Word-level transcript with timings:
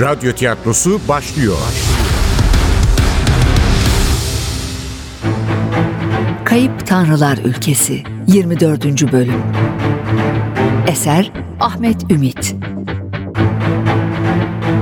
Radyo 0.00 0.32
tiyatrosu 0.32 1.00
başlıyor. 1.08 1.56
Kayıp 6.44 6.86
Tanrılar 6.86 7.38
Ülkesi 7.38 8.02
24. 8.26 9.12
Bölüm. 9.12 9.42
Eser 10.86 11.32
Ahmet 11.60 12.10
Ümit. 12.10 12.54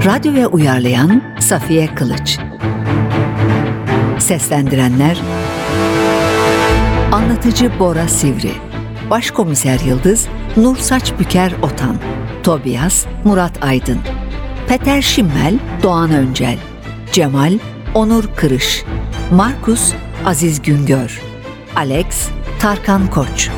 Radyo 0.04 0.34
ve 0.34 0.46
uyarlayan 0.46 1.22
Safiye 1.40 1.94
Kılıç. 1.94 2.38
Seslendirenler 4.18 5.18
Anlatıcı 7.12 7.78
Bora 7.78 8.08
Sivri. 8.08 8.52
Başkomiser 9.10 9.80
Yıldız 9.80 10.26
Nur 10.56 10.76
Saç 10.76 11.12
Büker 11.18 11.52
Otan. 11.62 11.96
Tobias 12.42 13.06
Murat 13.24 13.64
Aydın 13.64 13.98
Peter 14.68 15.02
Şimmel 15.02 15.58
Doğan 15.82 16.10
Öncel. 16.10 16.58
Cemal 17.12 17.58
Onur 17.94 18.24
Kırış. 18.36 18.84
Markus 19.32 19.92
Aziz 20.24 20.62
Güngör. 20.62 21.20
Alex 21.76 22.28
Tarkan 22.58 23.06
Koç. 23.06 23.50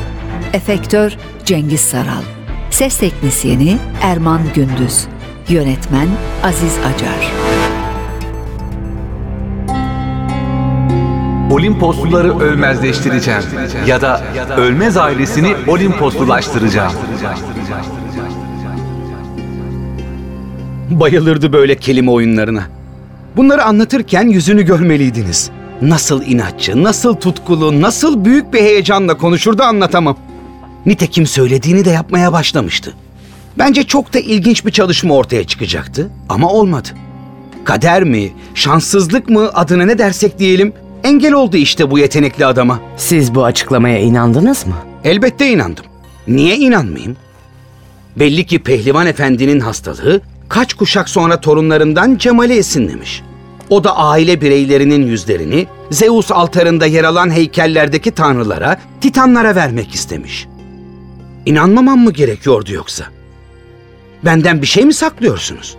Efektör 0.53 1.17
Cengiz 1.45 1.81
Saral. 1.81 2.23
Ses 2.69 2.97
Teknisyeni 2.97 3.77
Erman 4.01 4.41
Gündüz. 4.55 5.07
Yönetmen 5.49 6.07
Aziz 6.43 6.77
Acar. 6.77 7.31
Olimposluları 11.51 12.39
ölmezleştireceğim 12.39 13.41
ya 13.87 14.01
da 14.01 14.21
ölmez 14.57 14.97
ailesini 14.97 15.55
Olimposlulaştıracağım. 15.67 16.93
Bayılırdı 20.89 21.53
böyle 21.53 21.75
kelime 21.75 22.11
oyunlarına. 22.11 22.63
Bunları 23.35 23.63
anlatırken 23.63 24.27
yüzünü 24.27 24.63
görmeliydiniz. 24.63 25.49
Nasıl 25.81 26.23
inatçı, 26.23 26.83
nasıl 26.83 27.15
tutkulu, 27.15 27.81
nasıl 27.81 28.25
büyük 28.25 28.53
bir 28.53 28.59
heyecanla 28.59 29.17
konuşurdu 29.17 29.63
anlatamam. 29.63 30.17
Nitekim 30.85 31.25
söylediğini 31.25 31.85
de 31.85 31.89
yapmaya 31.89 32.33
başlamıştı. 32.33 32.93
Bence 33.57 33.83
çok 33.83 34.13
da 34.13 34.19
ilginç 34.19 34.65
bir 34.65 34.71
çalışma 34.71 35.15
ortaya 35.15 35.43
çıkacaktı 35.43 36.09
ama 36.29 36.49
olmadı. 36.49 36.89
Kader 37.63 38.03
mi, 38.03 38.31
şanssızlık 38.55 39.29
mı 39.29 39.49
adına 39.53 39.85
ne 39.85 39.97
dersek 39.97 40.39
diyelim 40.39 40.73
engel 41.03 41.33
oldu 41.33 41.57
işte 41.57 41.91
bu 41.91 41.99
yetenekli 41.99 42.45
adama. 42.45 42.79
Siz 42.97 43.35
bu 43.35 43.45
açıklamaya 43.45 43.99
inandınız 43.99 44.67
mı? 44.67 44.75
Elbette 45.03 45.49
inandım. 45.51 45.85
Niye 46.27 46.55
inanmayayım? 46.57 47.17
Belli 48.19 48.45
ki 48.45 48.59
Pehlivan 48.59 49.07
Efendi'nin 49.07 49.59
hastalığı 49.59 50.21
kaç 50.49 50.73
kuşak 50.73 51.09
sonra 51.09 51.41
torunlarından 51.41 52.17
Cemal'i 52.17 52.53
esinlemiş. 52.53 53.23
O 53.69 53.83
da 53.83 53.97
aile 53.97 54.41
bireylerinin 54.41 55.07
yüzlerini 55.07 55.67
Zeus 55.91 56.31
altarında 56.31 56.85
yer 56.85 57.03
alan 57.03 57.29
heykellerdeki 57.31 58.11
tanrılara, 58.11 58.77
titanlara 59.01 59.55
vermek 59.55 59.95
istemiş. 59.95 60.47
İnanmamam 61.45 61.99
mı 61.99 62.11
gerekiyordu 62.11 62.73
yoksa? 62.73 63.05
Benden 64.25 64.61
bir 64.61 64.67
şey 64.67 64.85
mi 64.85 64.93
saklıyorsunuz? 64.93 65.75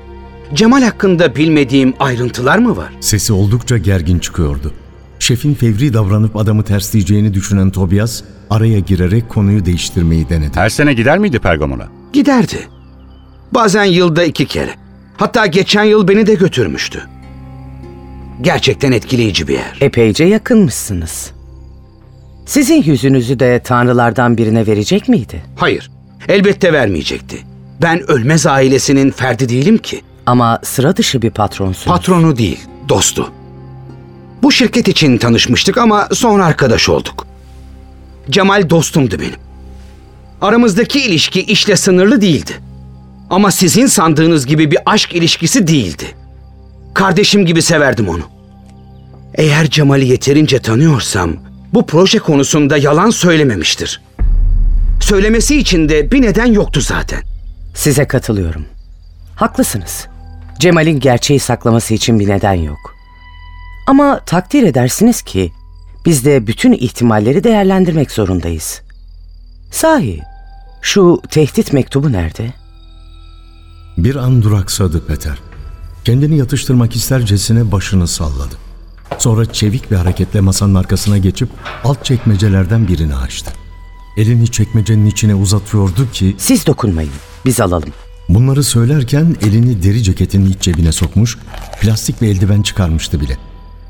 Cemal 0.55 0.83
hakkında 0.83 1.36
bilmediğim 1.36 1.94
ayrıntılar 2.00 2.58
mı 2.58 2.77
var? 2.77 2.92
Sesi 3.00 3.33
oldukça 3.33 3.78
gergin 3.78 4.19
çıkıyordu. 4.19 4.72
Şefin 5.19 5.55
fevri 5.55 5.94
davranıp 5.94 6.36
adamı 6.36 6.62
tersleyeceğini 6.62 7.34
düşünen 7.34 7.70
Tobias 7.70 8.22
araya 8.50 8.78
girerek 8.78 9.28
konuyu 9.28 9.64
değiştirmeyi 9.64 10.28
denedi. 10.28 10.56
Her 10.58 10.69
sene 10.69 10.94
gider 10.94 11.18
miydi 11.18 11.39
Pergamon'a? 11.39 11.89
Giderdi. 12.12 12.68
Bazen 13.53 13.85
yılda 13.85 14.25
iki 14.25 14.47
kere. 14.47 14.75
Hatta 15.17 15.47
geçen 15.47 15.85
yıl 15.85 16.09
beni 16.09 16.27
de 16.27 16.35
götürmüştü. 16.35 17.03
Gerçekten 18.42 18.92
etkileyici 18.92 19.48
bir 19.48 19.55
yer. 19.55 19.77
Epeyce 19.81 20.25
yakınmışsınız. 20.25 21.31
Sizin 22.47 22.83
yüzünüzü 22.83 23.41
de 23.41 23.61
tanrılardan 23.64 24.37
birine 24.39 24.67
verecek 24.67 25.08
miydi? 25.08 25.42
Hayır, 25.57 25.91
elbette 26.29 26.73
vermeyecekti. 26.73 27.39
Ben 27.83 28.11
ölmez 28.11 28.47
ailesinin 28.47 29.11
ferdi 29.11 29.48
değilim 29.48 29.79
ki. 29.79 30.03
Ama 30.27 30.61
sıra 30.63 30.97
dışı 30.97 31.23
bir 31.23 31.31
patronsunuz. 31.31 31.97
Patronu 31.97 32.37
değil, 32.37 32.61
dostu. 32.89 33.33
Bu 34.42 34.53
şirket 34.53 34.89
için 34.89 35.19
tanışmıştık 35.19 35.79
ama 35.79 36.08
sonra 36.13 36.45
arkadaş 36.47 36.89
olduk. 36.89 37.27
Cemal 38.31 38.70
dostumdu 38.70 39.19
benim. 39.20 39.41
Aramızdaki 40.41 41.01
ilişki 41.01 41.42
işle 41.42 41.77
sınırlı 41.77 42.20
değildi. 42.20 42.53
Ama 43.30 43.50
sizin 43.50 43.86
sandığınız 43.86 44.46
gibi 44.46 44.70
bir 44.70 44.78
aşk 44.86 45.14
ilişkisi 45.14 45.66
değildi. 45.66 46.05
Kardeşim 46.94 47.46
gibi 47.46 47.62
severdim 47.62 48.08
onu. 48.08 48.22
Eğer 49.34 49.70
Cemal'i 49.70 50.06
yeterince 50.08 50.58
tanıyorsam 50.58 51.36
bu 51.74 51.86
proje 51.86 52.18
konusunda 52.18 52.77
yalan 52.77 53.11
söylememiştir. 53.11 54.02
Söylemesi 55.00 55.56
için 55.58 55.89
de 55.89 56.11
bir 56.11 56.22
neden 56.22 56.46
yoktu 56.46 56.80
zaten. 56.80 57.22
Size 57.74 58.05
katılıyorum. 58.05 58.64
Haklısınız. 59.36 60.06
Cemal'in 60.58 61.00
gerçeği 61.00 61.40
saklaması 61.40 61.95
için 61.95 62.20
bir 62.20 62.28
neden 62.28 62.55
yok. 62.55 62.95
Ama 63.86 64.20
takdir 64.27 64.62
edersiniz 64.62 65.22
ki 65.22 65.52
biz 66.06 66.24
de 66.24 66.46
bütün 66.46 66.72
ihtimalleri 66.72 67.45
değerlendirmek 67.45 68.10
zorundayız. 68.10 68.83
Sahi, 69.70 70.20
şu 70.83 71.22
tehdit 71.30 71.72
mektubu 71.72 72.12
nerede? 72.12 72.52
Bir 73.98 74.17
an 74.17 74.42
duraksadı 74.42 75.07
Peter. 75.07 75.39
Kendini 76.05 76.39
yatıştırmak 76.39 76.97
istercesine 76.97 77.73
başını 77.73 78.09
salladı. 78.09 78.55
Sonra 79.19 79.53
çevik 79.53 79.91
bir 79.91 79.97
hareketle 79.97 80.41
masanın 80.41 80.75
arkasına 80.75 81.19
geçip 81.19 81.48
alt 81.85 82.05
çekmecelerden 82.05 82.89
birini 82.89 83.14
açtı. 83.14 83.53
Elini 84.17 84.48
çekmecenin 84.48 85.07
içine 85.07 85.35
uzatıyordu 85.35 86.11
ki 86.13 86.35
Siz 86.39 86.67
dokunmayın, 86.67 87.11
biz 87.45 87.61
alalım. 87.61 87.89
bunları 88.29 88.64
söylerken 88.64 89.37
elini 89.42 89.83
deri 89.83 90.03
ceketinin 90.03 90.51
iç 90.51 90.61
cebine 90.61 90.92
sokmuş, 90.92 91.39
plastik 91.81 92.23
bir 92.23 92.29
eldiven 92.29 92.63
çıkarmıştı 92.63 93.20
bile. 93.20 93.39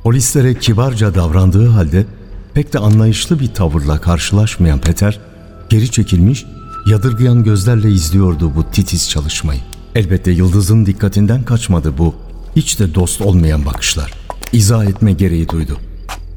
Polislere 0.04 0.58
kibarca 0.58 1.14
davrandığı 1.14 1.68
halde 1.68 2.06
pek 2.54 2.72
de 2.72 2.78
anlayışlı 2.78 3.40
bir 3.40 3.54
tavırla 3.54 4.00
karşılaşmayan 4.00 4.80
Peter 4.80 5.20
geri 5.68 5.90
çekilmiş, 5.90 6.44
yadırgayan 6.90 7.44
gözlerle 7.44 7.90
izliyordu 7.90 8.54
bu 8.56 8.64
titiz 8.72 9.10
çalışmayı. 9.10 9.60
Elbette 9.94 10.30
Yıldız'ın 10.30 10.86
dikkatinden 10.86 11.42
kaçmadı 11.42 11.98
bu 11.98 12.14
hiç 12.56 12.80
de 12.80 12.94
dost 12.94 13.20
olmayan 13.20 13.66
bakışlar. 13.66 14.12
İzah 14.52 14.84
etme 14.84 15.12
gereği 15.12 15.48
duydu. 15.48 15.78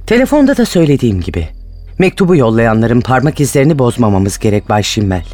Telefonda 0.07 0.57
da 0.57 0.65
söylediğim 0.65 1.21
gibi. 1.21 1.49
Mektubu 1.99 2.35
yollayanların 2.35 3.01
parmak 3.01 3.39
izlerini 3.39 3.79
bozmamamız 3.79 4.39
gerek 4.39 4.69
Bay 4.69 4.83
Şimmel. 4.83 5.25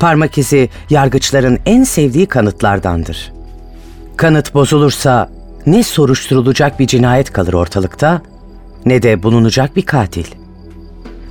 Parmak 0.00 0.38
izi 0.38 0.68
yargıçların 0.90 1.58
en 1.66 1.84
sevdiği 1.84 2.26
kanıtlardandır. 2.26 3.32
Kanıt 4.16 4.54
bozulursa 4.54 5.30
ne 5.66 5.82
soruşturulacak 5.82 6.80
bir 6.80 6.86
cinayet 6.86 7.32
kalır 7.32 7.52
ortalıkta 7.52 8.22
ne 8.86 9.02
de 9.02 9.22
bulunacak 9.22 9.76
bir 9.76 9.82
katil. 9.82 10.26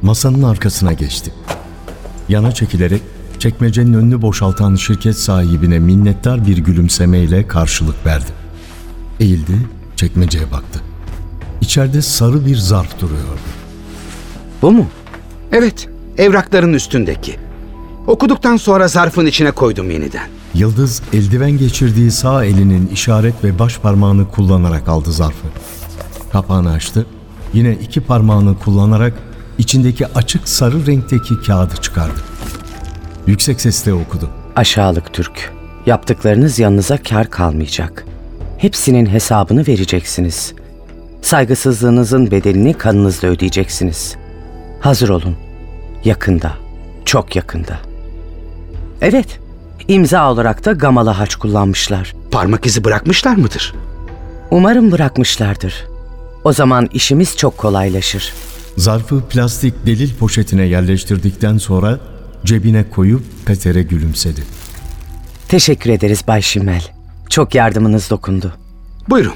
Masanın 0.02 0.44
arkasına 0.44 0.94
geçti. 0.94 1.34
Yana 2.30 2.52
çekilerek 2.52 3.02
çekmecenin 3.40 3.94
önünü 3.94 4.22
boşaltan 4.22 4.76
şirket 4.76 5.18
sahibine 5.18 5.80
minnettar 5.80 6.48
bir 6.48 6.58
gülümsemeyle 6.58 7.48
karşılık 7.48 8.06
verdi. 8.06 8.32
Eğildi, 9.20 9.58
çekmeceye 9.96 10.52
baktı. 10.52 10.82
İçeride 11.62 12.02
sarı 12.02 12.46
bir 12.46 12.58
zarf 12.58 13.00
duruyordu. 13.02 13.40
Bu 14.62 14.72
mu? 14.72 14.88
Evet, 15.52 15.90
evrakların 16.18 16.74
üstündeki. 16.74 17.36
Okuduktan 18.08 18.58
sonra 18.58 18.88
zarfın 18.88 19.26
içine 19.26 19.52
koydum 19.52 19.92
yeniden. 19.92 20.28
Yıldız 20.54 21.02
eldiven 21.14 21.52
geçirdiği 21.52 22.12
sağ 22.12 22.46
elinin 22.46 22.88
işaret 22.88 23.44
ve 23.44 23.60
baş 23.60 23.78
parmağını 23.78 24.32
kullanarak 24.32 24.88
aldı 24.88 25.12
zarfı. 25.12 25.48
Kapağını 26.32 26.72
açtı. 26.72 27.06
Yine 27.54 27.74
iki 27.74 28.02
parmağını 28.02 28.60
kullanarak 28.60 29.14
içindeki 29.58 30.08
açık 30.08 30.50
sarı 30.50 30.86
renkteki 30.86 31.42
kağıdı 31.48 31.76
çıkardı. 31.82 32.20
Yüksek 33.28 33.62
sesle 33.62 33.94
okudu. 33.94 34.30
Aşağılık 34.56 35.14
Türk. 35.14 35.54
Yaptıklarınız 35.86 36.60
yanınıza 36.60 36.98
kar 36.98 37.30
kalmayacak. 37.30 38.06
Hepsinin 38.58 39.06
hesabını 39.06 39.68
vereceksiniz. 39.68 40.54
Saygısızlığınızın 41.22 42.32
bedelini 42.32 42.74
kanınızla 42.74 43.28
ödeyeceksiniz. 43.28 44.16
Hazır 44.80 45.10
olun. 45.10 45.36
Yakında. 46.04 46.54
Çok 47.06 47.36
yakında. 47.36 47.80
Evet. 49.02 49.40
imza 49.88 50.32
olarak 50.32 50.66
da 50.66 50.72
gamalı 50.72 51.10
haç 51.10 51.36
kullanmışlar. 51.36 52.16
Parmak 52.32 52.66
izi 52.66 52.84
bırakmışlar 52.84 53.36
mıdır? 53.36 53.76
Umarım 54.52 54.92
bırakmışlardır. 54.92 55.86
O 56.44 56.54
zaman 56.54 56.90
işimiz 56.94 57.38
çok 57.38 57.58
kolaylaşır. 57.58 58.34
Zarfı 58.78 59.22
plastik 59.22 59.86
delil 59.86 60.16
poşetine 60.16 60.64
yerleştirdikten 60.64 61.58
sonra 61.58 62.00
cebine 62.48 62.90
koyup 62.90 63.24
Peter'e 63.46 63.82
gülümsedi. 63.82 64.42
Teşekkür 65.48 65.90
ederiz 65.90 66.24
Bay 66.28 66.42
Şimel. 66.42 66.82
Çok 67.30 67.56
yardımınız 67.56 68.10
dokundu. 68.10 68.54
Buyurun. 69.10 69.34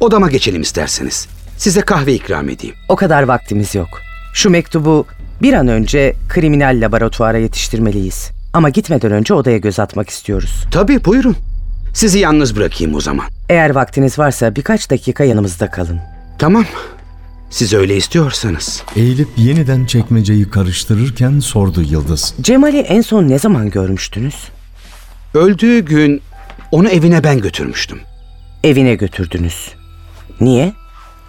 Odama 0.00 0.30
geçelim 0.30 0.62
isterseniz. 0.62 1.28
Size 1.56 1.80
kahve 1.80 2.14
ikram 2.14 2.48
edeyim. 2.48 2.74
O 2.88 2.96
kadar 2.96 3.22
vaktimiz 3.22 3.74
yok. 3.74 3.88
Şu 4.34 4.50
mektubu 4.50 5.06
bir 5.42 5.52
an 5.52 5.68
önce 5.68 6.14
kriminal 6.28 6.80
laboratuvara 6.80 7.38
yetiştirmeliyiz. 7.38 8.30
Ama 8.52 8.68
gitmeden 8.68 9.12
önce 9.12 9.34
odaya 9.34 9.58
göz 9.58 9.80
atmak 9.80 10.10
istiyoruz. 10.10 10.64
Tabii 10.70 11.04
buyurun. 11.04 11.36
Sizi 11.94 12.18
yalnız 12.18 12.56
bırakayım 12.56 12.94
o 12.94 13.00
zaman. 13.00 13.26
Eğer 13.48 13.70
vaktiniz 13.70 14.18
varsa 14.18 14.56
birkaç 14.56 14.90
dakika 14.90 15.24
yanımızda 15.24 15.70
kalın. 15.70 16.00
Tamam. 16.38 16.64
Siz 17.50 17.72
öyle 17.74 17.96
istiyorsanız. 17.96 18.82
Eğilip 18.96 19.28
yeniden 19.36 19.84
çekmeceyi 19.84 20.50
karıştırırken 20.50 21.40
sordu 21.40 21.82
Yıldız. 21.82 22.34
Cemal'i 22.40 22.78
en 22.78 23.00
son 23.00 23.28
ne 23.28 23.38
zaman 23.38 23.70
görmüştünüz? 23.70 24.34
Öldüğü 25.34 25.78
gün 25.84 26.22
onu 26.70 26.88
evine 26.88 27.24
ben 27.24 27.40
götürmüştüm. 27.40 28.00
Evine 28.64 28.94
götürdünüz. 28.94 29.72
Niye? 30.40 30.72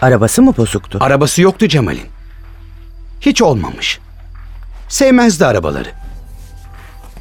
Arabası 0.01 0.41
mı 0.41 0.53
bozuktu? 0.57 0.97
Arabası 1.01 1.41
yoktu 1.41 1.67
Cemal'in. 1.67 2.05
Hiç 3.21 3.41
olmamış. 3.41 3.99
Sevmezdi 4.89 5.45
arabaları. 5.45 5.89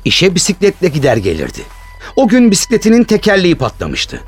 İşe 0.04 0.34
bisikletle 0.34 0.88
gider 0.88 1.16
gelirdi. 1.16 1.62
O 2.16 2.28
gün 2.28 2.50
bisikletinin 2.50 3.04
tekerleği 3.04 3.54
patlamıştı. 3.54 4.20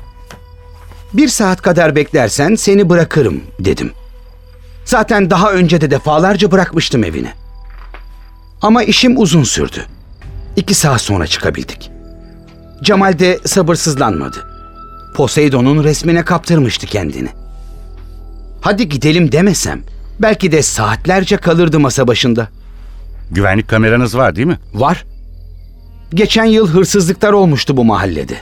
Bir 1.13 1.27
saat 1.27 1.61
kadar 1.61 1.95
beklersen 1.95 2.55
seni 2.55 2.89
bırakırım 2.89 3.41
dedim. 3.59 3.91
Zaten 4.85 5.29
daha 5.29 5.51
önce 5.51 5.81
de 5.81 5.91
defalarca 5.91 6.51
bırakmıştım 6.51 7.03
evine. 7.03 7.33
Ama 8.61 8.83
işim 8.83 9.21
uzun 9.21 9.43
sürdü. 9.43 9.85
İki 10.55 10.73
saat 10.73 11.01
sonra 11.01 11.27
çıkabildik. 11.27 11.91
Cemal 12.83 13.19
de 13.19 13.39
sabırsızlanmadı. 13.45 14.47
Poseidon'un 15.15 15.83
resmine 15.83 16.25
kaptırmıştı 16.25 16.87
kendini. 16.87 17.29
Hadi 18.61 18.89
gidelim 18.89 19.31
demesem 19.31 19.81
belki 20.19 20.51
de 20.51 20.61
saatlerce 20.61 21.37
kalırdı 21.37 21.79
masa 21.79 22.07
başında. 22.07 22.47
Güvenlik 23.31 23.67
kameranız 23.67 24.17
var 24.17 24.35
değil 24.35 24.47
mi? 24.47 24.59
Var. 24.73 25.05
Geçen 26.13 26.45
yıl 26.45 26.67
hırsızlıklar 26.67 27.31
olmuştu 27.33 27.77
bu 27.77 27.85
mahallede. 27.85 28.37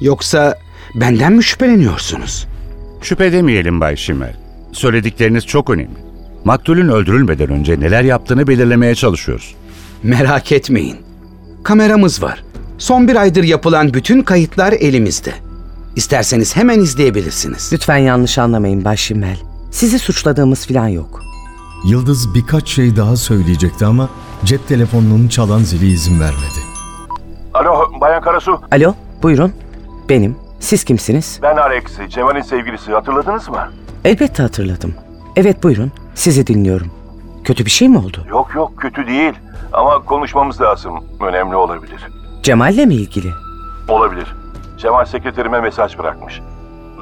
Yoksa 0.00 0.58
benden 0.94 1.32
mi 1.32 1.44
şüpheleniyorsunuz? 1.44 2.46
Şüphe 3.02 3.32
demeyelim 3.32 3.80
Bay 3.80 3.96
Şimel. 3.96 4.47
Söyledikleriniz 4.72 5.46
çok 5.46 5.70
önemli. 5.70 5.98
Maktulün 6.44 6.88
öldürülmeden 6.88 7.48
önce 7.50 7.80
neler 7.80 8.02
yaptığını 8.02 8.46
belirlemeye 8.46 8.94
çalışıyoruz. 8.94 9.54
Merak 10.02 10.52
etmeyin. 10.52 10.96
Kameramız 11.62 12.22
var. 12.22 12.44
Son 12.78 13.08
bir 13.08 13.16
aydır 13.16 13.44
yapılan 13.44 13.94
bütün 13.94 14.22
kayıtlar 14.22 14.72
elimizde. 14.72 15.32
İsterseniz 15.96 16.56
hemen 16.56 16.80
izleyebilirsiniz. 16.80 17.70
Lütfen 17.72 17.96
yanlış 17.96 18.38
anlamayın 18.38 18.84
Bay 18.84 18.96
Şimel. 18.96 19.36
Sizi 19.70 19.98
suçladığımız 19.98 20.66
falan 20.66 20.88
yok. 20.88 21.22
Yıldız 21.86 22.34
birkaç 22.34 22.68
şey 22.68 22.96
daha 22.96 23.16
söyleyecekti 23.16 23.86
ama 23.86 24.08
cep 24.44 24.68
telefonunun 24.68 25.28
çalan 25.28 25.58
zili 25.62 25.86
izin 25.92 26.20
vermedi. 26.20 26.60
Alo 27.54 28.00
Bayan 28.00 28.20
Karasu, 28.22 28.60
Alo, 28.72 28.94
buyurun. 29.22 29.52
Benim. 30.08 30.36
Siz 30.60 30.84
kimsiniz? 30.84 31.38
ben 31.42 31.56
Alex, 31.56 31.82
Cemal'in 32.08 32.40
sevgilisi. 32.42 32.92
Hatırladınız 32.92 33.48
mı? 33.48 33.68
Elbette 34.04 34.42
hatırladım. 34.42 34.94
Evet 35.36 35.62
buyurun. 35.62 35.92
Sizi 36.14 36.46
dinliyorum. 36.46 36.90
Kötü 37.44 37.64
bir 37.64 37.70
şey 37.70 37.88
mi 37.88 37.98
oldu? 37.98 38.24
Yok 38.28 38.54
yok, 38.54 38.72
kötü 38.76 39.06
değil. 39.06 39.34
Ama 39.72 39.98
konuşmamız 40.04 40.60
lazım. 40.60 41.04
Önemli 41.20 41.56
olabilir. 41.56 42.06
Cemal'le 42.42 42.86
mi 42.86 42.94
ilgili? 42.94 43.28
Olabilir. 43.88 44.34
Cemal 44.78 45.04
sekreterime 45.04 45.60
mesaj 45.60 45.98
bırakmış. 45.98 46.40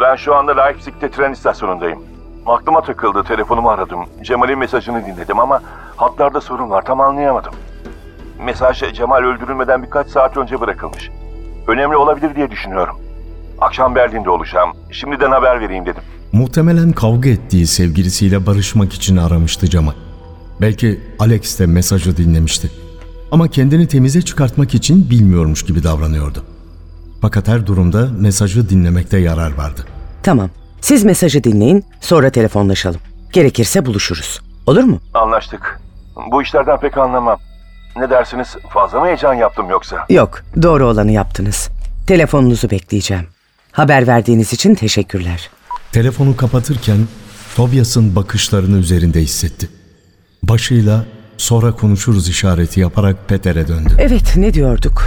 Ben 0.01 0.17
şu 0.17 0.35
anda 0.35 0.63
Leipzig'te 0.63 1.11
tren 1.11 1.33
istasyonundayım. 1.33 1.99
Aklıma 2.47 2.81
takıldı, 2.81 3.23
telefonumu 3.25 3.69
aradım. 3.71 4.05
Cemal'in 4.23 4.59
mesajını 4.59 5.07
dinledim 5.07 5.41
ama 5.41 5.61
hatlarda 5.97 6.41
sorun 6.41 6.71
var, 6.71 6.83
tam 6.85 7.01
anlayamadım. 7.01 7.53
Mesaj 8.45 8.93
Cemal 8.95 9.23
öldürülmeden 9.23 9.83
birkaç 9.83 10.07
saat 10.09 10.37
önce 10.37 10.61
bırakılmış. 10.61 11.11
Önemli 11.67 11.97
olabilir 11.97 12.35
diye 12.37 12.51
düşünüyorum. 12.51 12.97
Akşam 13.61 13.95
Berlin'de 13.95 14.31
olacağım. 14.31 14.71
Şimdiden 14.91 15.31
haber 15.31 15.61
vereyim 15.61 15.87
dedim. 15.87 16.03
Muhtemelen 16.37 16.93
kavga 16.93 17.29
ettiği 17.29 17.67
sevgilisiyle 17.67 18.47
barışmak 18.47 18.93
için 18.93 19.17
aramıştı 19.17 19.71
Cemal. 19.71 19.93
Belki 20.61 21.01
Alex 21.19 21.59
de 21.59 21.67
mesajı 21.67 22.17
dinlemişti. 22.17 22.71
Ama 23.33 23.49
kendini 23.49 23.89
temize 23.89 24.23
çıkartmak 24.23 24.75
için 24.75 25.11
bilmiyormuş 25.11 25.63
gibi 25.63 25.85
davranıyordu. 25.85 26.45
Fakat 27.23 27.49
her 27.49 27.67
durumda 27.67 28.09
mesajı 28.21 28.69
dinlemekte 28.69 29.19
yarar 29.19 29.55
vardı. 29.55 29.87
Tamam. 30.23 30.51
Siz 30.81 31.05
mesajı 31.05 31.45
dinleyin, 31.45 31.85
sonra 32.01 32.31
telefonlaşalım. 32.31 33.01
Gerekirse 33.33 33.87
buluşuruz. 33.87 34.41
Olur 34.67 34.85
mu? 34.85 35.01
Anlaştık. 35.15 35.81
Bu 36.33 36.43
işlerden 36.43 36.81
pek 36.81 36.99
anlamam. 36.99 37.39
Ne 37.97 38.11
dersiniz? 38.11 38.57
Fazla 38.69 39.01
mı 39.01 39.07
heyecan 39.07 39.35
yaptım 39.35 39.71
yoksa? 39.71 40.07
Yok, 40.11 40.43
doğru 40.63 40.87
olanı 40.87 41.13
yaptınız. 41.13 41.69
Telefonunuzu 42.07 42.71
bekleyeceğim. 42.71 43.27
Haber 43.73 44.07
verdiğiniz 44.07 44.53
için 44.53 44.75
teşekkürler. 44.75 45.51
Telefonu 45.93 46.37
kapatırken 46.37 46.99
Tobias'ın 47.57 48.17
bakışlarını 48.17 48.79
üzerinde 48.79 49.21
hissetti. 49.21 49.69
Başıyla 50.43 51.05
sonra 51.37 51.73
konuşuruz 51.73 52.29
işareti 52.29 52.81
yaparak 52.81 53.29
Peter'e 53.29 53.69
döndü. 53.69 53.97
Evet, 53.99 54.37
ne 54.37 54.55
diyorduk? 54.55 55.03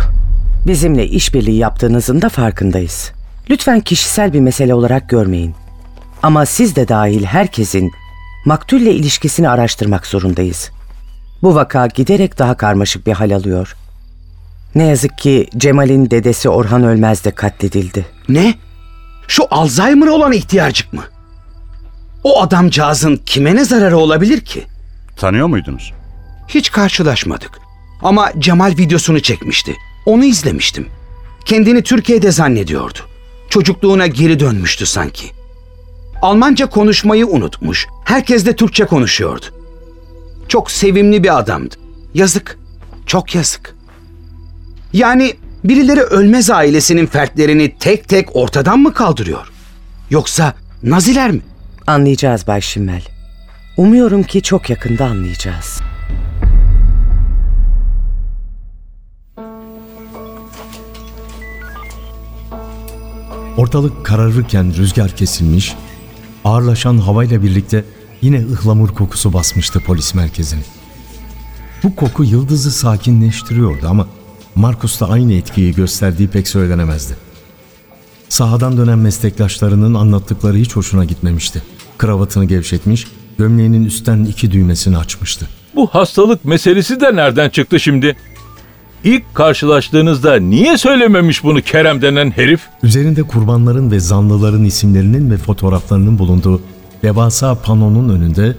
Bizimle 0.67 1.07
işbirliği 1.07 1.57
yaptığınızın 1.57 2.21
da 2.21 2.29
farkındayız. 2.29 3.11
Lütfen 3.49 3.79
kişisel 3.79 4.33
bir 4.33 4.39
mesele 4.39 4.73
olarak 4.73 5.09
görmeyin. 5.09 5.55
Ama 6.23 6.45
siz 6.45 6.75
de 6.75 6.87
dahil 6.87 7.23
herkesin 7.23 7.91
maktulle 8.45 8.93
ilişkisini 8.93 9.49
araştırmak 9.49 10.07
zorundayız. 10.07 10.69
Bu 11.41 11.55
vaka 11.55 11.87
giderek 11.87 12.39
daha 12.39 12.57
karmaşık 12.57 13.07
bir 13.07 13.13
hal 13.13 13.31
alıyor. 13.35 13.75
Ne 14.75 14.83
yazık 14.83 15.17
ki 15.17 15.47
Cemal'in 15.57 16.09
dedesi 16.11 16.49
Orhan 16.49 16.83
Ölmez 16.83 17.25
de 17.25 17.31
katledildi. 17.31 18.05
Ne? 18.29 18.53
Şu 19.29 19.43
Alzheimer 19.51 20.07
olan 20.07 20.31
ihtiyarcık 20.31 20.93
mı? 20.93 21.03
O 22.23 22.41
adamcağızın 22.41 23.21
kime 23.25 23.55
ne 23.55 23.65
zararı 23.65 23.97
olabilir 23.97 24.41
ki? 24.41 24.65
Tanıyor 25.17 25.47
muydunuz? 25.47 25.93
Hiç 26.47 26.71
karşılaşmadık. 26.71 27.59
Ama 28.01 28.31
Cemal 28.39 28.73
videosunu 28.77 29.19
çekmişti. 29.19 29.75
Onu 30.05 30.25
izlemiştim. 30.25 30.87
Kendini 31.45 31.83
Türkiye'de 31.83 32.31
zannediyordu. 32.31 32.99
Çocukluğuna 33.49 34.07
geri 34.07 34.39
dönmüştü 34.39 34.85
sanki. 34.85 35.25
Almanca 36.21 36.69
konuşmayı 36.69 37.27
unutmuş. 37.27 37.87
Herkes 38.05 38.45
de 38.45 38.55
Türkçe 38.55 38.85
konuşuyordu. 38.85 39.45
Çok 40.47 40.71
sevimli 40.71 41.23
bir 41.23 41.37
adamdı. 41.37 41.75
Yazık. 42.13 42.59
Çok 43.05 43.35
yazık. 43.35 43.75
Yani 44.93 45.35
birileri 45.63 46.01
ölmez 46.01 46.49
ailesinin 46.49 47.05
fertlerini 47.05 47.75
tek 47.79 48.09
tek 48.09 48.35
ortadan 48.35 48.79
mı 48.79 48.93
kaldırıyor? 48.93 49.51
Yoksa 50.09 50.53
Naziler 50.83 51.31
mi? 51.31 51.41
Anlayacağız 51.87 52.47
Bay 52.47 52.61
Şimmel. 52.61 53.01
Umuyorum 53.77 54.23
ki 54.23 54.41
çok 54.41 54.69
yakında 54.69 55.05
anlayacağız. 55.05 55.81
Ortalık 63.57 64.05
kararırken 64.05 64.73
rüzgar 64.77 65.15
kesilmiş, 65.15 65.75
ağırlaşan 66.45 66.97
havayla 66.97 67.43
birlikte 67.43 67.85
yine 68.21 68.37
ıhlamur 68.39 68.89
kokusu 68.89 69.33
basmıştı 69.33 69.79
polis 69.79 70.15
merkezini. 70.15 70.61
Bu 71.83 71.95
koku 71.95 72.23
yıldızı 72.23 72.71
sakinleştiriyordu 72.71 73.87
ama 73.87 74.07
Markus'ta 74.55 75.09
aynı 75.09 75.33
etkiyi 75.33 75.73
gösterdiği 75.73 76.27
pek 76.27 76.47
söylenemezdi. 76.47 77.15
Sahadan 78.29 78.77
dönen 78.77 78.99
meslektaşlarının 78.99 79.93
anlattıkları 79.93 80.57
hiç 80.57 80.75
hoşuna 80.75 81.05
gitmemişti. 81.05 81.63
Kravatını 81.97 82.45
gevşetmiş, 82.45 83.07
gömleğinin 83.37 83.85
üstten 83.85 84.25
iki 84.25 84.51
düğmesini 84.51 84.97
açmıştı. 84.97 85.47
Bu 85.75 85.87
hastalık 85.87 86.45
meselesi 86.45 87.01
de 87.01 87.15
nereden 87.15 87.49
çıktı 87.49 87.79
şimdi? 87.79 88.15
İlk 89.03 89.35
karşılaştığınızda 89.35 90.35
niye 90.35 90.77
söylememiş 90.77 91.43
bunu 91.43 91.61
Kerem 91.61 92.01
denen 92.01 92.31
herif? 92.31 92.61
Üzerinde 92.83 93.23
kurbanların 93.23 93.91
ve 93.91 93.99
zanlıların 93.99 94.63
isimlerinin 94.63 95.31
ve 95.31 95.37
fotoğraflarının 95.37 96.19
bulunduğu 96.19 96.61
devasa 97.03 97.55
panonun 97.55 98.09
önünde 98.09 98.55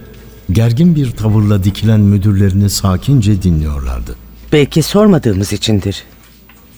gergin 0.53 0.95
bir 0.95 1.11
tavırla 1.11 1.65
dikilen 1.65 2.01
müdürlerini 2.01 2.71
sakince 2.71 3.43
dinliyorlardı. 3.43 4.17
Belki 4.53 4.83
sormadığımız 4.83 5.53
içindir. 5.53 6.05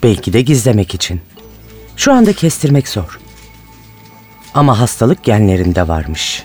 Belki 0.03 0.33
de 0.33 0.43
gizlemek 0.43 0.95
için. 0.95 1.21
Şu 1.97 2.13
anda 2.13 2.33
kestirmek 2.33 2.89
zor. 2.89 3.21
Ama 4.55 4.81
hastalık 4.81 5.25
genlerinde 5.25 5.89
varmış. 5.89 6.45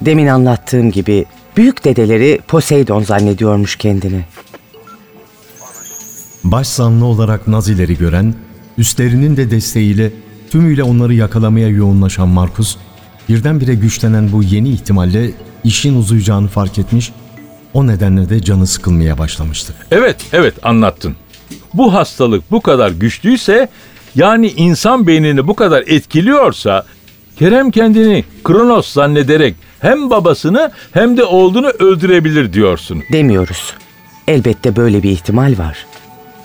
Demin 0.00 0.26
anlattığım 0.26 0.90
gibi 0.90 1.24
büyük 1.56 1.84
dedeleri 1.84 2.40
Poseidon 2.48 3.02
zannediyormuş 3.02 3.76
kendini. 3.76 4.24
Baş 6.44 6.66
zanlı 6.66 7.04
olarak 7.04 7.48
Nazileri 7.48 7.98
gören 7.98 8.34
Üstlerinin 8.78 9.36
de 9.36 9.50
desteğiyle 9.50 10.12
tümüyle 10.50 10.82
onları 10.82 11.14
yakalamaya 11.14 11.68
yoğunlaşan 11.68 12.28
Markus, 12.28 12.76
birdenbire 13.28 13.74
güçlenen 13.74 14.32
bu 14.32 14.42
yeni 14.42 14.68
ihtimalle 14.68 15.30
işin 15.64 15.96
uzayacağını 15.96 16.48
fark 16.48 16.78
etmiş, 16.78 17.12
o 17.74 17.86
nedenle 17.86 18.28
de 18.28 18.42
canı 18.42 18.66
sıkılmaya 18.66 19.18
başlamıştı. 19.18 19.74
Evet, 19.90 20.16
evet 20.32 20.54
anlattın. 20.62 21.16
Bu 21.74 21.94
hastalık 21.94 22.50
bu 22.50 22.60
kadar 22.60 22.90
güçlüyse, 22.90 23.68
yani 24.14 24.46
insan 24.46 25.06
beynini 25.06 25.46
bu 25.46 25.54
kadar 25.54 25.84
etkiliyorsa, 25.86 26.84
Kerem 27.38 27.70
kendini 27.70 28.24
Kronos 28.44 28.92
zannederek 28.92 29.54
hem 29.80 30.10
babasını 30.10 30.70
hem 30.92 31.16
de 31.16 31.24
oğlunu 31.24 31.68
öldürebilir 31.68 32.52
diyorsun. 32.52 33.02
Demiyoruz. 33.12 33.74
Elbette 34.28 34.76
böyle 34.76 35.02
bir 35.02 35.10
ihtimal 35.10 35.58
var. 35.58 35.86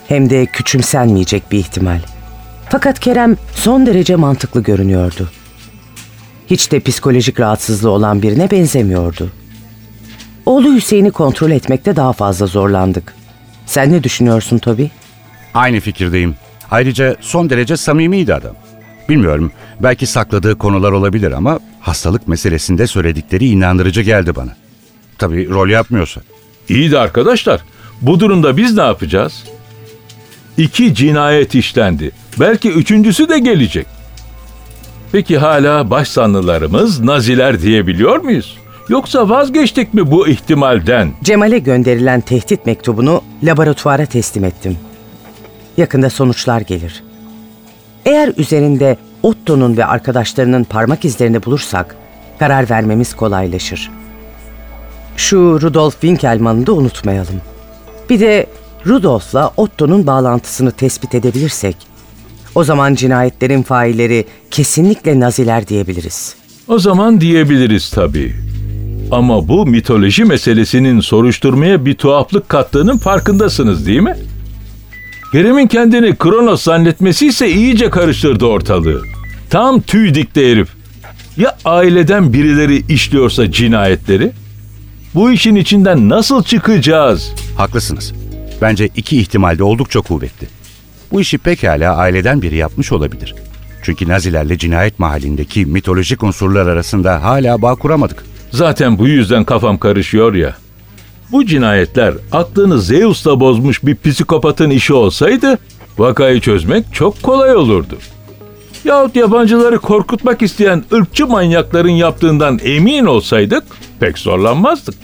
Hem 0.07 0.29
de 0.29 0.45
küçümsenmeyecek 0.45 1.51
bir 1.51 1.59
ihtimal. 1.59 1.99
Fakat 2.69 2.99
Kerem 2.99 3.37
son 3.55 3.85
derece 3.85 4.15
mantıklı 4.15 4.63
görünüyordu. 4.63 5.29
Hiç 6.47 6.71
de 6.71 6.79
psikolojik 6.79 7.39
rahatsızlığı 7.39 7.89
olan 7.89 8.21
birine 8.21 8.51
benzemiyordu. 8.51 9.29
Oğlu 10.49 10.75
Hüseyin'i 10.75 11.11
kontrol 11.11 11.51
etmekte 11.51 11.95
daha 11.95 12.13
fazla 12.13 12.45
zorlandık. 12.45 13.13
Sen 13.65 13.91
ne 13.91 14.03
düşünüyorsun 14.03 14.57
Toby? 14.57 14.85
Aynı 15.53 15.79
fikirdeyim. 15.79 16.35
Ayrıca 16.71 17.15
son 17.21 17.49
derece 17.49 17.77
samimiydi 17.77 18.33
adam. 18.33 18.55
Bilmiyorum, 19.09 19.51
belki 19.79 20.05
sakladığı 20.05 20.57
konular 20.57 20.91
olabilir 20.91 21.31
ama 21.31 21.59
hastalık 21.79 22.27
meselesinde 22.27 22.87
söyledikleri 22.87 23.47
inandırıcı 23.47 24.01
geldi 24.01 24.35
bana. 24.35 24.55
Tabii 25.17 25.49
rol 25.49 25.69
yapmıyorsa. 25.69 26.21
İyi 26.69 26.91
de 26.91 26.99
arkadaşlar, 26.99 27.61
bu 28.01 28.19
durumda 28.19 28.57
biz 28.57 28.73
ne 28.73 28.83
yapacağız? 28.83 29.43
İki 30.57 30.95
cinayet 30.95 31.55
işlendi. 31.55 32.11
Belki 32.39 32.69
üçüncüsü 32.69 33.29
de 33.29 33.39
gelecek. 33.39 33.87
Peki 35.11 35.37
hala 35.37 35.89
başsanlılarımız 35.89 36.99
Naziler 36.99 37.61
diyebiliyor 37.61 38.17
muyuz? 38.17 38.57
Yoksa 38.89 39.29
vazgeçtik 39.29 39.93
mi 39.93 40.11
bu 40.11 40.27
ihtimalden? 40.27 41.11
Cemal'e 41.23 41.59
gönderilen 41.59 42.21
tehdit 42.21 42.65
mektubunu 42.65 43.21
laboratuvara 43.43 44.05
teslim 44.05 44.43
ettim. 44.43 44.77
Yakında 45.77 46.09
sonuçlar 46.09 46.61
gelir. 46.61 47.03
Eğer 48.05 48.33
üzerinde 48.37 48.97
Otto'nun 49.23 49.77
ve 49.77 49.85
arkadaşlarının 49.85 50.63
parmak 50.63 51.05
izlerini 51.05 51.43
bulursak 51.45 51.95
karar 52.39 52.69
vermemiz 52.69 53.15
kolaylaşır. 53.15 53.91
Şu 55.17 55.37
Rudolf 55.61 55.93
Winkelmann'ı 55.93 56.67
da 56.67 56.73
unutmayalım. 56.73 57.41
Bir 58.09 58.19
de 58.19 58.45
Rudolf'la 58.85 59.51
Otto'nun 59.57 60.07
bağlantısını 60.07 60.71
tespit 60.71 61.15
edebilirsek 61.15 61.75
o 62.55 62.63
zaman 62.63 62.95
cinayetlerin 62.95 63.63
failleri 63.63 64.25
kesinlikle 64.51 65.19
Naziler 65.19 65.67
diyebiliriz. 65.67 66.35
O 66.67 66.79
zaman 66.79 67.21
diyebiliriz 67.21 67.89
tabii. 67.89 68.35
Ama 69.11 69.47
bu 69.47 69.65
mitoloji 69.65 70.25
meselesinin 70.25 70.99
soruşturmaya 70.99 71.85
bir 71.85 71.95
tuhaflık 71.95 72.49
kattığının 72.49 72.97
farkındasınız 72.97 73.85
değil 73.85 73.99
mi? 73.99 74.17
Kerem'in 75.31 75.67
kendini 75.67 76.15
Kronos 76.15 76.63
zannetmesi 76.63 77.27
ise 77.27 77.51
iyice 77.51 77.89
karıştırdı 77.89 78.45
ortalığı. 78.45 79.01
Tam 79.49 79.81
tüy 79.81 80.13
dikti 80.13 80.51
herif. 80.51 80.69
Ya 81.37 81.57
aileden 81.65 82.33
birileri 82.33 82.93
işliyorsa 82.93 83.51
cinayetleri? 83.51 84.31
Bu 85.15 85.31
işin 85.31 85.55
içinden 85.55 86.09
nasıl 86.09 86.43
çıkacağız? 86.43 87.31
Haklısınız. 87.57 88.13
Bence 88.61 88.89
iki 88.95 89.19
ihtimal 89.19 89.57
de 89.57 89.63
oldukça 89.63 90.01
kuvvetli. 90.01 90.47
Bu 91.11 91.21
işi 91.21 91.37
pekala 91.37 91.95
aileden 91.95 92.41
biri 92.41 92.55
yapmış 92.55 92.91
olabilir. 92.91 93.35
Çünkü 93.83 94.07
Nazilerle 94.07 94.57
cinayet 94.57 94.99
mahallindeki 94.99 95.65
mitolojik 95.65 96.23
unsurlar 96.23 96.67
arasında 96.67 97.23
hala 97.23 97.61
bağ 97.61 97.75
kuramadık. 97.75 98.28
Zaten 98.51 98.97
bu 98.97 99.07
yüzden 99.07 99.43
kafam 99.43 99.77
karışıyor 99.77 100.33
ya. 100.33 100.55
Bu 101.31 101.45
cinayetler 101.45 102.13
aklını 102.31 102.81
Zeus'la 102.81 103.39
bozmuş 103.39 103.85
bir 103.85 103.95
psikopatın 103.95 104.69
işi 104.69 104.93
olsaydı 104.93 105.57
vakayı 105.97 106.41
çözmek 106.41 106.93
çok 106.93 107.23
kolay 107.23 107.55
olurdu. 107.55 107.97
Yahut 108.85 109.15
yabancıları 109.15 109.79
korkutmak 109.79 110.41
isteyen 110.41 110.83
ırkçı 110.93 111.27
manyakların 111.27 111.89
yaptığından 111.89 112.59
emin 112.63 113.05
olsaydık 113.05 113.63
pek 113.99 114.17
zorlanmazdık. 114.17 114.95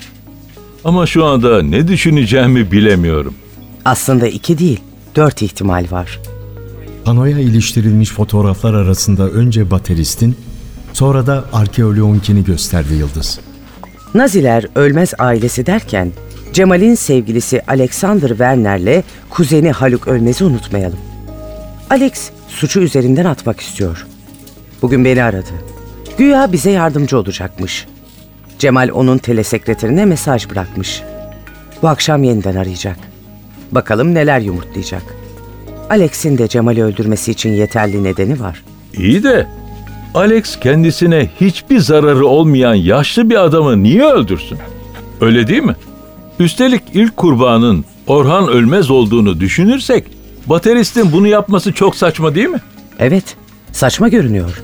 Ama 0.84 1.06
şu 1.06 1.26
anda 1.26 1.62
ne 1.62 1.88
düşüneceğimi 1.88 2.72
bilemiyorum. 2.72 3.34
Aslında 3.86 4.28
iki 4.28 4.58
değil, 4.60 4.80
dört 5.16 5.42
ihtimal 5.42 5.86
var. 5.92 6.20
Panoya 7.06 7.40
iliştirilmiş 7.40 8.10
fotoğraflar 8.10 8.74
arasında 8.74 9.30
önce 9.30 9.72
bateristin, 9.72 10.36
sonra 10.96 11.28
da 11.28 11.46
arkeoloğunkini 11.54 12.44
gösterdi 12.44 12.94
Yıldız. 12.94 13.40
Naziler 14.14 14.66
ölmez 14.76 15.14
ailesi 15.20 15.66
derken 15.66 16.12
Cemal'in 16.54 16.96
sevgilisi 16.96 17.62
Alexander 17.68 18.30
Werner'le 18.30 19.04
kuzeni 19.30 19.72
Haluk 19.72 20.08
Ölmez'i 20.08 20.44
unutmayalım. 20.44 21.00
Alex 21.90 22.30
suçu 22.48 22.80
üzerinden 22.80 23.26
atmak 23.26 23.60
istiyor. 23.60 24.08
Bugün 24.82 25.06
beni 25.06 25.24
aradı. 25.24 25.52
Güya 26.18 26.52
bize 26.52 26.72
yardımcı 26.72 27.18
olacakmış. 27.18 27.88
Cemal 28.60 28.90
onun 28.94 29.18
telesekreterine 29.18 30.06
mesaj 30.06 30.50
bırakmış. 30.50 31.02
Bu 31.82 31.88
akşam 31.88 32.24
yeniden 32.24 32.56
arayacak. 32.56 32.98
Bakalım 33.72 34.14
neler 34.14 34.40
yumurtlayacak. 34.40 35.04
Alex'in 35.90 36.38
de 36.38 36.48
Cemal'i 36.48 36.84
öldürmesi 36.84 37.32
için 37.32 37.50
yeterli 37.50 38.04
nedeni 38.04 38.40
var. 38.40 38.64
İyi 38.94 39.24
de 39.24 39.48
Alex 40.16 40.60
kendisine 40.60 41.30
hiçbir 41.42 41.80
zararı 41.80 42.28
olmayan 42.28 42.74
yaşlı 42.74 43.30
bir 43.30 43.44
adamı 43.44 43.84
niye 43.84 44.04
öldürsün? 44.04 44.58
Öyle 45.22 45.48
değil 45.48 45.64
mi? 45.64 45.76
Üstelik 46.40 46.84
ilk 46.94 47.18
kurbanın 47.18 47.86
Orhan 48.08 48.48
Ölmez 48.48 48.92
olduğunu 48.92 49.40
düşünürsek 49.40 50.04
bateristin 50.46 51.12
bunu 51.12 51.28
yapması 51.28 51.74
çok 51.74 51.96
saçma 51.96 52.36
değil 52.36 52.48
mi? 52.48 52.60
Evet, 53.00 53.24
saçma 53.72 54.08
görünüyor. 54.08 54.64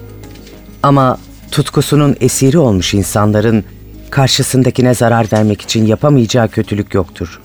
Ama 0.83 1.17
tutkusunun 1.51 2.15
esiri 2.21 2.57
olmuş 2.57 2.93
insanların 2.93 3.63
karşısındakine 4.09 4.93
zarar 4.93 5.27
vermek 5.33 5.61
için 5.61 5.85
yapamayacağı 5.85 6.47
kötülük 6.47 6.93
yoktur. 6.93 7.39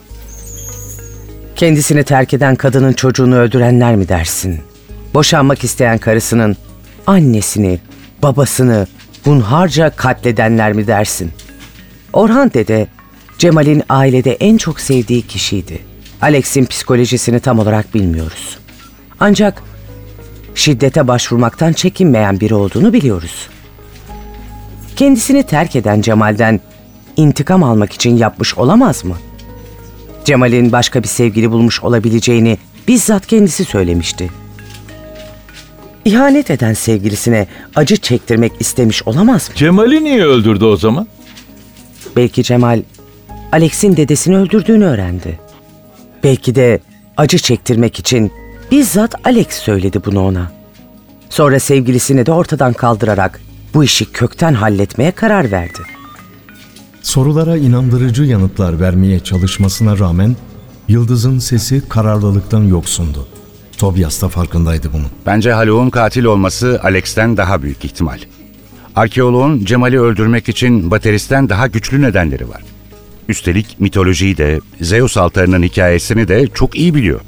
Kendisini 1.57 2.05
terk 2.05 2.35
eden 2.35 2.57
kadının 2.57 2.93
çocuğunu 2.93 3.37
öldürenler 3.37 3.97
mi 3.97 4.09
dersin? 4.09 4.61
Boşanmak 5.15 5.65
isteyen 5.65 5.99
karısının 5.99 6.57
annesini, 7.07 7.81
babasını 8.27 8.87
hunharca 9.25 9.91
katledenler 9.91 10.73
mi 10.73 10.87
dersin? 10.87 11.33
Orhan 12.13 12.51
dede 12.55 12.87
Cemal'in 13.39 13.83
ailede 13.89 14.33
en 14.33 14.57
çok 14.57 14.81
sevdiği 14.81 15.23
kişiydi. 15.23 15.79
Alex'in 16.23 16.65
psikolojisini 16.67 17.41
tam 17.41 17.59
olarak 17.59 17.95
bilmiyoruz. 17.95 18.59
Ancak 19.21 19.63
şiddete 20.55 21.09
başvurmaktan 21.09 21.73
çekinmeyen 21.73 22.41
biri 22.41 22.55
olduğunu 22.55 22.93
biliyoruz. 22.93 23.49
Kendisini 24.97 25.43
terk 25.43 25.77
eden 25.77 26.01
Cemal'den 26.01 26.61
intikam 27.17 27.63
almak 27.63 27.93
için 27.93 28.17
yapmış 28.17 28.59
olamaz 28.59 29.05
mı? 29.05 29.17
Cemal'in 30.25 30.73
başka 30.73 31.03
bir 31.03 31.09
sevgili 31.09 31.51
bulmuş 31.51 31.83
olabileceğini 31.83 32.59
bizzat 32.89 33.27
kendisi 33.27 33.65
söylemişti. 33.65 34.31
İhanet 36.07 36.51
eden 36.51 36.73
sevgilisine 36.73 37.47
acı 37.75 37.97
çektirmek 37.97 38.53
istemiş 38.61 39.03
olamaz 39.07 39.49
mı? 39.49 39.55
Cemal'i 39.55 40.05
niye 40.05 40.25
öldürdü 40.25 40.65
o 40.65 40.77
zaman? 40.77 41.07
Belki 42.17 42.43
Cemal 42.43 42.83
Alex'in 43.53 43.97
dedesini 43.97 44.37
öldürdüğünü 44.37 44.85
öğrendi. 44.85 45.39
Belki 46.25 46.55
de 46.55 46.81
acı 47.17 47.39
çektirmek 47.39 47.99
için 47.99 48.33
bizzat 48.71 49.15
Alex 49.27 49.47
söyledi 49.49 50.01
bunu 50.05 50.25
ona. 50.27 50.53
Sonra 51.31 51.61
sevgilisini 51.61 52.27
de 52.27 52.33
ortadan 52.33 52.73
kaldırarak 52.73 53.41
bu 53.75 53.85
işi 53.85 54.13
kökten 54.13 54.55
halletmeye 54.55 55.11
karar 55.11 55.51
verdi. 55.51 55.79
Sorulara 57.03 57.57
inandırıcı 57.57 58.23
yanıtlar 58.23 58.81
vermeye 58.81 59.21
çalışmasına 59.21 59.99
rağmen 59.99 60.37
Yıldız'ın 60.89 61.39
sesi 61.39 61.89
kararlılıktan 61.89 62.63
yoksundu. 62.63 63.27
Tobias 63.79 64.23
da 64.23 64.29
farkındaydı 64.29 64.93
bunun. 64.93 65.07
Bence 65.27 65.53
Haluk'un 65.53 65.91
katil 65.91 66.25
olması 66.25 66.81
Alex'ten 66.83 67.37
daha 67.37 67.63
büyük 67.63 67.85
ihtimal. 67.85 68.19
Arkeoloğun 68.97 69.65
Cemal'i 69.65 70.01
öldürmek 70.01 70.49
için 70.49 70.91
bateristen 70.91 71.49
daha 71.49 71.67
güçlü 71.67 72.03
nedenleri 72.03 72.49
var. 72.49 72.63
Üstelik 73.29 73.81
mitolojiyi 73.81 74.37
de, 74.37 74.61
Zeus 74.81 75.17
altarının 75.17 75.63
hikayesini 75.63 76.29
de 76.29 76.47
çok 76.55 76.77
iyi 76.77 76.95
biliyor. 76.95 77.21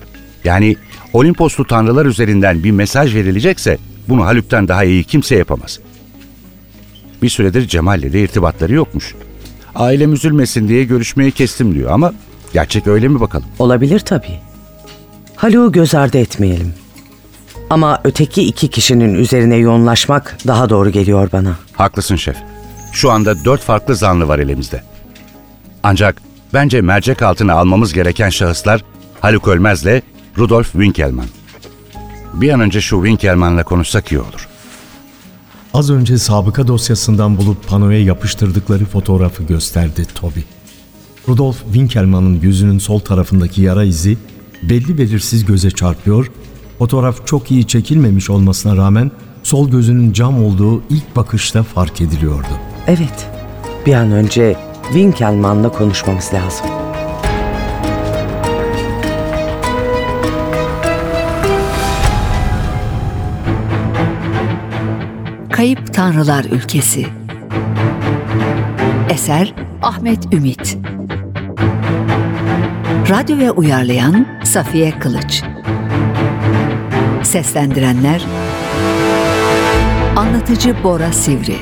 Yani 0.45 0.77
Olimposlu 1.13 1.65
tanrılar 1.67 2.07
üzerinden 2.07 2.65
bir 2.65 2.71
mesaj 2.71 3.15
verilecekse 3.15 3.79
bunu 4.09 4.25
Haluk'tan 4.27 4.69
daha 4.69 4.85
iyi 4.85 5.05
kimse 5.05 5.37
yapamaz. 5.37 5.79
Bir 7.23 7.29
süredir 7.29 7.69
Cemal'le 7.69 8.13
de 8.13 8.23
irtibatları 8.23 8.75
yokmuş. 8.75 9.15
Ailem 9.75 10.13
üzülmesin 10.13 10.69
diye 10.69 10.85
görüşmeyi 10.85 11.33
kestim 11.33 11.75
diyor 11.75 11.91
ama 11.91 12.13
gerçek 12.53 12.87
öyle 12.87 13.09
mi 13.09 13.21
bakalım? 13.21 13.47
Olabilir 13.59 14.01
tabii. 14.01 14.48
Haluk'u 15.39 15.73
göz 15.73 15.95
ardı 15.95 16.19
etmeyelim. 16.19 16.75
Ama 17.71 18.01
öteki 18.05 18.43
iki 18.43 18.69
kişinin 18.69 19.15
üzerine 19.15 19.57
yoğunlaşmak 19.57 20.39
daha 20.47 20.71
doğru 20.71 20.91
geliyor 20.91 21.29
bana. 21.33 21.57
Haklısın 21.73 22.17
şef. 22.17 22.37
Şu 22.93 23.11
anda 23.11 23.45
dört 23.45 23.61
farklı 23.61 23.97
zanlı 23.97 24.29
var 24.29 24.39
elimizde. 24.39 24.83
Ancak 25.83 26.23
bence 26.55 26.81
mercek 26.81 27.23
altına 27.23 27.55
almamız 27.55 27.93
gereken 27.93 28.29
şahıslar 28.29 28.85
Haluk 29.21 29.49
Ölmez'le 29.49 30.03
Rudolf 30.39 30.73
Winkelmann. 30.73 31.29
Bir 32.35 32.51
an 32.51 32.61
önce 32.61 32.81
şu 32.81 32.97
Winkelmann'la 32.97 33.65
konuşsak 33.65 34.13
iyi 34.13 34.21
olur. 34.21 34.49
Az 35.75 35.91
önce 35.91 36.19
sabıka 36.19 36.67
dosyasından 36.67 37.37
bulup 37.37 37.69
panoya 37.69 38.05
yapıştırdıkları 38.05 38.85
fotoğrafı 38.85 39.43
gösterdi 39.43 40.07
Toby. 40.15 40.41
Rudolf 41.29 41.63
Winkelmann'ın 41.65 42.41
yüzünün 42.41 42.79
sol 42.79 42.99
tarafındaki 42.99 43.63
yara 43.63 43.85
izi 43.85 44.19
belli 44.63 44.99
belirsiz 44.99 45.45
göze 45.45 45.71
çarpıyor, 45.71 46.31
fotoğraf 46.79 47.27
çok 47.27 47.51
iyi 47.51 47.67
çekilmemiş 47.67 48.31
olmasına 48.31 48.77
rağmen 48.77 49.11
sol 49.43 49.71
gözünün 49.71 50.13
cam 50.13 50.45
olduğu 50.45 50.83
ilk 50.91 51.17
bakışta 51.17 51.63
fark 51.63 52.01
ediliyordu. 52.01 52.49
Evet, 52.87 53.31
bir 53.87 53.95
an 53.95 54.13
önce 54.13 54.57
Winkelmann'la 54.83 55.73
konuşmamız 55.73 56.31
lazım. 56.35 56.67
Kayıp 65.51 65.95
Tanrılar 65.95 66.45
Ülkesi 66.45 67.07
Eser 69.11 69.55
Ahmet 69.83 70.35
Ümit 70.35 70.79
Radyo 73.11 73.39
ve 73.39 73.51
uyarlayan 73.51 74.38
Safiye 74.49 74.99
Kılıç. 74.99 75.43
Seslendirenler 77.23 78.23
Anlatıcı 80.17 80.77
Bora 80.85 81.13
Sivri. 81.13 81.57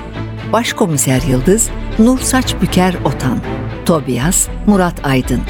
Başkomiser 0.53 1.23
Yıldız 1.23 1.71
Nur 1.99 2.19
Saç 2.19 2.55
Büker 2.63 2.95
Otan. 3.05 3.39
Tobias 3.87 4.49
Murat 4.67 5.07
Aydın. 5.07 5.41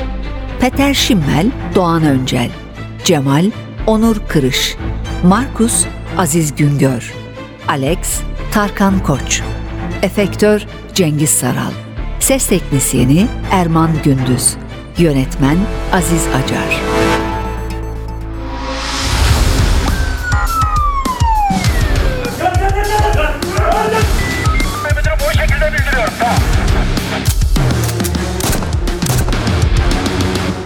Peter 0.61 0.95
Şimmel 0.95 1.50
Doğan 1.75 2.02
Öncel. 2.02 2.50
Cemal 3.05 3.50
Onur 3.87 4.16
Kırış. 4.28 4.76
Markus 5.25 5.85
Aziz 6.19 6.57
Güngör. 6.57 7.14
Alex 7.69 8.21
Tarkan 8.52 8.99
Koç. 8.99 9.43
Efektör 10.02 10.66
Cengiz 10.95 11.31
Saral. 11.31 11.73
Ses 12.21 12.47
Teknisyeni 12.47 13.26
Erman 13.50 13.90
Gündüz. 14.05 14.57
Yönetmen 14.99 15.57
Aziz 15.93 16.26
Acar 16.26 16.96